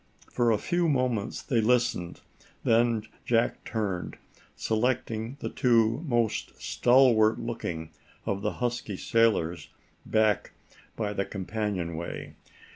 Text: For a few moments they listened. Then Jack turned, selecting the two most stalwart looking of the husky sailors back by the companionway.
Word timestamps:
For 0.31 0.49
a 0.49 0.57
few 0.57 0.89
moments 0.89 1.43
they 1.43 1.61
listened. 1.61 2.21
Then 2.63 3.03
Jack 3.23 3.63
turned, 3.63 4.17
selecting 4.55 5.37
the 5.41 5.49
two 5.49 6.01
most 6.07 6.59
stalwart 6.59 7.37
looking 7.39 7.91
of 8.25 8.41
the 8.41 8.53
husky 8.53 8.97
sailors 8.97 9.69
back 10.07 10.53
by 10.95 11.13
the 11.13 11.23
companionway. 11.25 12.33